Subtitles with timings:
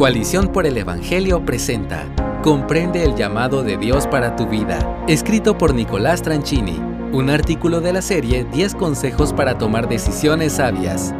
[0.00, 5.74] Coalición por el Evangelio presenta Comprende el llamado de Dios para tu vida, escrito por
[5.74, 6.78] Nicolás Tranchini,
[7.12, 11.12] un artículo de la serie 10 consejos para tomar decisiones sabias.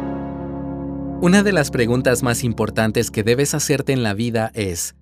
[1.21, 4.95] Una de las preguntas más importantes que debes hacerte en la vida es,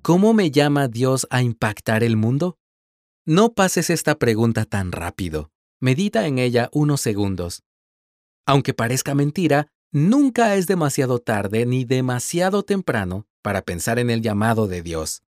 [0.00, 2.56] ¿cómo me llama Dios a impactar el mundo?
[3.26, 5.50] No pases esta pregunta tan rápido.
[5.80, 7.64] Medita en ella unos segundos.
[8.46, 14.66] Aunque parezca mentira, Nunca es demasiado tarde ni demasiado temprano para pensar en el llamado
[14.66, 15.22] de Dios.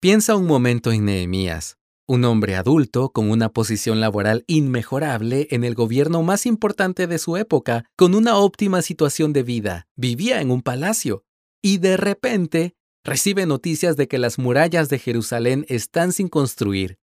[0.00, 1.76] Piensa un momento en Nehemías,
[2.08, 7.36] un hombre adulto con una posición laboral inmejorable en el gobierno más importante de su
[7.36, 11.26] época, con una óptima situación de vida, vivía en un palacio,
[11.60, 16.96] y de repente recibe noticias de que las murallas de Jerusalén están sin construir.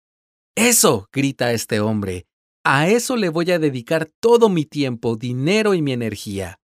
[0.55, 2.25] Eso, grita este hombre,
[2.63, 6.57] a eso le voy a dedicar todo mi tiempo, dinero y mi energía.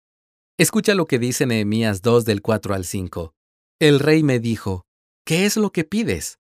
[0.59, 3.35] Escucha lo que dice Nehemías 2 del 4 al 5.
[3.81, 4.85] El rey me dijo,
[5.25, 6.39] ¿qué es lo que pides?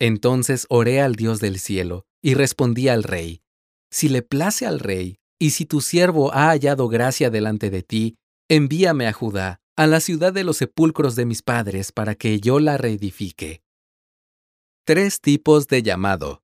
[0.00, 3.42] Entonces oré al Dios del cielo y respondí al rey,
[3.90, 8.16] si le place al rey, y si tu siervo ha hallado gracia delante de ti,
[8.48, 12.58] envíame a Judá, a la ciudad de los sepulcros de mis padres, para que yo
[12.58, 13.62] la reedifique.
[14.84, 16.42] Tres tipos de llamado.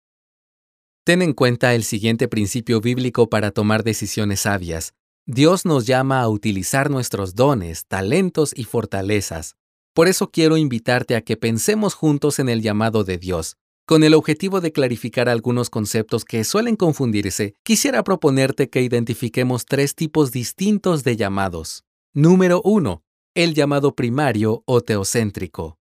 [1.05, 4.95] Ten en cuenta el siguiente principio bíblico para tomar decisiones sabias,
[5.33, 9.55] Dios nos llama a utilizar nuestros dones, talentos y fortalezas.
[9.95, 13.57] Por eso quiero invitarte a que pensemos juntos en el llamado de Dios.
[13.87, 19.95] Con el objetivo de clarificar algunos conceptos que suelen confundirse, quisiera proponerte que identifiquemos tres
[19.95, 21.85] tipos distintos de llamados.
[22.13, 23.05] Número 1.
[23.37, 25.80] El llamado primario o teocéntrico.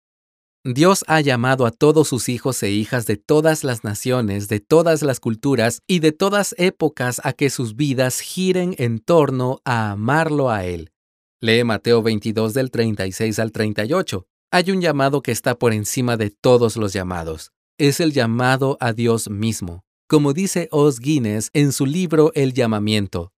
[0.68, 5.04] Dios ha llamado a todos sus hijos e hijas de todas las naciones, de todas
[5.04, 10.50] las culturas y de todas épocas a que sus vidas giren en torno a amarlo
[10.50, 10.92] a Él.
[11.40, 14.26] Lee Mateo 22 del 36 al 38.
[14.50, 17.52] Hay un llamado que está por encima de todos los llamados.
[17.78, 23.34] Es el llamado a Dios mismo, como dice Os Guinness en su libro El llamamiento.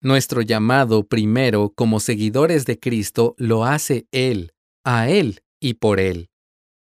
[0.00, 6.30] Nuestro llamado primero como seguidores de Cristo lo hace Él, a Él y por Él.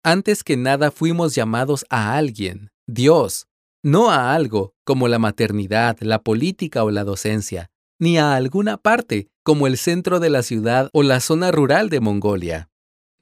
[0.04, 3.46] Antes que nada fuimos llamados a alguien, Dios,
[3.82, 9.28] no a algo como la maternidad, la política o la docencia, ni a alguna parte
[9.42, 12.70] como el centro de la ciudad o la zona rural de Mongolia.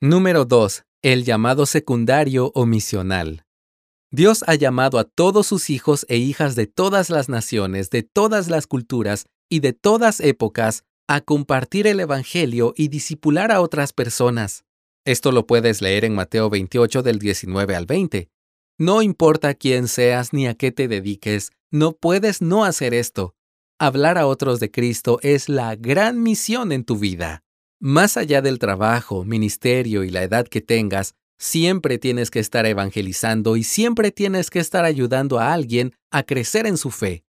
[0.01, 0.85] Número 2.
[1.03, 3.45] El llamado secundario o misional.
[4.11, 8.49] Dios ha llamado a todos sus hijos e hijas de todas las naciones, de todas
[8.49, 14.65] las culturas y de todas épocas a compartir el Evangelio y disipular a otras personas.
[15.07, 18.29] Esto lo puedes leer en Mateo 28 del 19 al 20.
[18.77, 23.37] No importa quién seas ni a qué te dediques, no puedes no hacer esto.
[23.79, 27.45] Hablar a otros de Cristo es la gran misión en tu vida.
[27.79, 33.57] Más allá del trabajo, ministerio y la edad que tengas, siempre tienes que estar evangelizando
[33.57, 37.25] y siempre tienes que estar ayudando a alguien a crecer en su fe.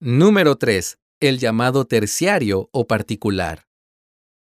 [0.00, 0.98] Número 3.
[1.20, 3.65] El llamado terciario o particular.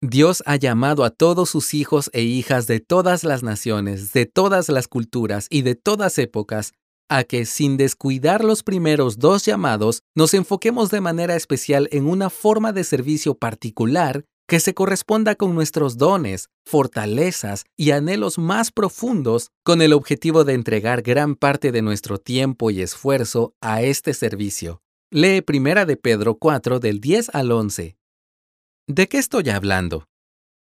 [0.02, 4.70] Dios ha llamado a todos sus hijos e hijas de todas las naciones, de todas
[4.70, 6.72] las culturas y de todas épocas,
[7.10, 12.30] a que, sin descuidar los primeros dos llamados, nos enfoquemos de manera especial en una
[12.30, 19.50] forma de servicio particular que se corresponda con nuestros dones, fortalezas y anhelos más profundos
[19.66, 24.82] con el objetivo de entregar gran parte de nuestro tiempo y esfuerzo a este servicio.
[25.12, 27.99] Lee 1 de Pedro 4 del 10 al 11.
[28.90, 30.10] ¿De qué estoy hablando?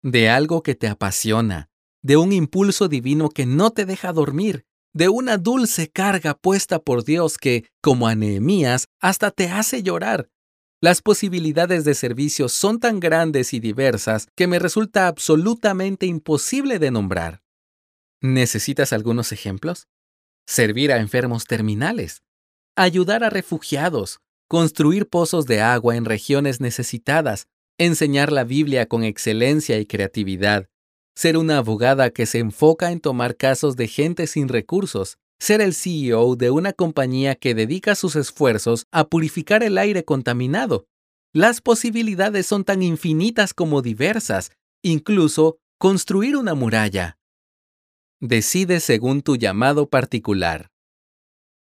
[0.04, 1.72] De algo que te apasiona,
[2.04, 7.04] de un impulso divino que no te deja dormir, de una dulce carga puesta por
[7.04, 10.30] Dios que, como a Nehemías, hasta te hace llorar.
[10.80, 16.92] Las posibilidades de servicio son tan grandes y diversas que me resulta absolutamente imposible de
[16.92, 17.42] nombrar.
[18.22, 19.88] ¿Necesitas algunos ejemplos?
[20.46, 22.22] Servir a enfermos terminales,
[22.76, 27.48] ayudar a refugiados, construir pozos de agua en regiones necesitadas,
[27.78, 30.68] enseñar la Biblia con excelencia y creatividad,
[31.16, 35.74] ser una abogada que se enfoca en tomar casos de gente sin recursos, ser el
[35.74, 40.88] CEO de una compañía que dedica sus esfuerzos a purificar el aire contaminado.
[41.34, 44.52] Las posibilidades son tan infinitas como diversas,
[44.84, 47.18] incluso construir una muralla.
[48.22, 50.72] Decide según tu llamado particular.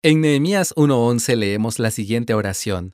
[0.03, 2.93] En Nehemías 1.11 leemos la siguiente oración.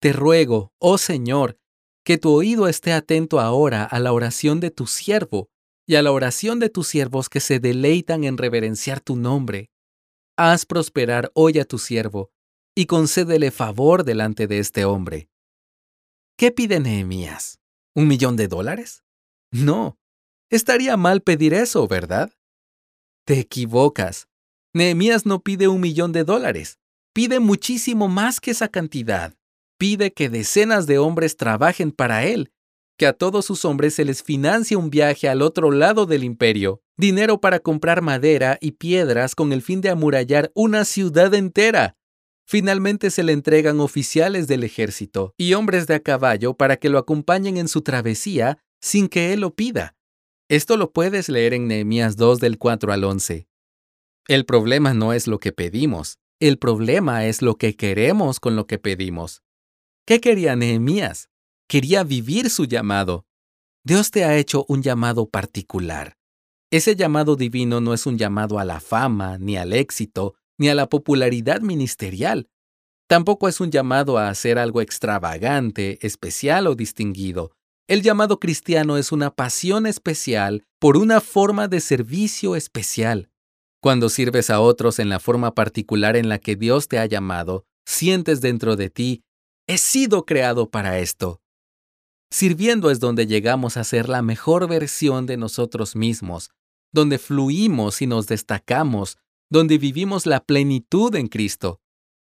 [0.00, 1.56] Te ruego, oh Señor,
[2.04, 5.50] que tu oído esté atento ahora a la oración de tu siervo
[5.86, 9.70] y a la oración de tus siervos que se deleitan en reverenciar tu nombre.
[10.36, 12.30] Haz prosperar hoy a tu siervo
[12.74, 15.28] y concédele favor delante de este hombre.
[16.36, 17.60] ¿Qué pide Nehemías?
[17.94, 19.04] ¿Un millón de dólares?
[19.50, 19.98] No.
[20.50, 22.32] Estaría mal pedir eso, ¿verdad?
[23.24, 24.28] Te equivocas.
[24.74, 26.78] Nehemías no pide un millón de dólares,
[27.12, 29.34] pide muchísimo más que esa cantidad.
[29.82, 32.52] Pide que decenas de hombres trabajen para él,
[32.96, 36.80] que a todos sus hombres se les financie un viaje al otro lado del imperio,
[36.96, 41.96] dinero para comprar madera y piedras con el fin de amurallar una ciudad entera.
[42.46, 46.98] Finalmente se le entregan oficiales del ejército y hombres de a caballo para que lo
[46.98, 49.96] acompañen en su travesía sin que él lo pida.
[50.48, 53.48] Esto lo puedes leer en Nehemías 2 del 4 al 11.
[54.28, 58.68] El problema no es lo que pedimos, el problema es lo que queremos con lo
[58.68, 59.42] que pedimos.
[60.04, 61.28] ¿Qué quería Nehemías?
[61.68, 63.24] Quería vivir su llamado.
[63.84, 66.16] Dios te ha hecho un llamado particular.
[66.72, 70.74] Ese llamado divino no es un llamado a la fama, ni al éxito, ni a
[70.74, 72.48] la popularidad ministerial.
[73.08, 77.52] Tampoco es un llamado a hacer algo extravagante, especial o distinguido.
[77.86, 83.30] El llamado cristiano es una pasión especial por una forma de servicio especial.
[83.80, 87.66] Cuando sirves a otros en la forma particular en la que Dios te ha llamado,
[87.84, 89.22] sientes dentro de ti,
[89.66, 91.40] he sido creado para esto.
[92.30, 96.50] Sirviendo es donde llegamos a ser la mejor versión de nosotros mismos,
[96.92, 99.18] donde fluimos y nos destacamos,
[99.50, 101.80] donde vivimos la plenitud en Cristo.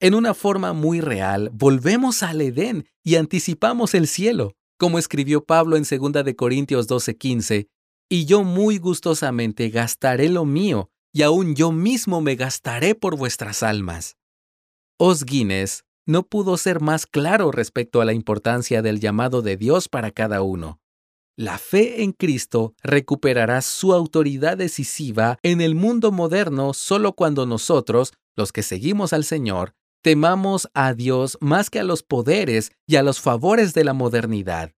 [0.00, 5.76] En una forma muy real, volvemos al Edén y anticipamos el cielo, como escribió Pablo
[5.76, 7.68] en 2 de Corintios 12:15,
[8.08, 13.62] y yo muy gustosamente gastaré lo mío, y aún yo mismo me gastaré por vuestras
[13.62, 14.16] almas.
[14.98, 19.88] Os Guinness no pudo ser más claro respecto a la importancia del llamado de Dios
[19.88, 20.80] para cada uno.
[21.36, 28.12] La fe en Cristo recuperará su autoridad decisiva en el mundo moderno solo cuando nosotros,
[28.36, 33.02] los que seguimos al Señor, temamos a Dios más que a los poderes y a
[33.02, 34.72] los favores de la modernidad.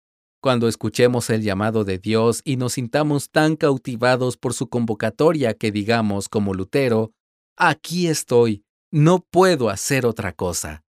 [0.43, 5.71] Cuando escuchemos el llamado de Dios y nos sintamos tan cautivados por su convocatoria que
[5.71, 7.13] digamos como Lutero,
[7.57, 10.83] aquí estoy, no puedo hacer otra cosa.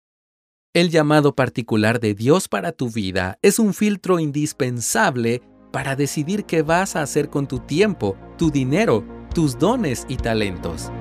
[0.75, 6.63] El llamado particular de Dios para tu vida es un filtro indispensable para decidir qué
[6.63, 9.05] vas a hacer con tu tiempo, tu dinero,
[9.35, 10.91] tus dones y talentos.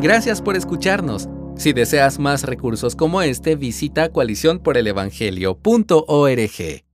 [0.00, 1.28] Gracias por escucharnos.
[1.54, 6.89] Si deseas más recursos como este, visita coaliciónporelevangelio.org.